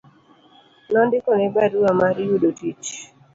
[0.93, 2.87] Nondikone barua mar yudo tich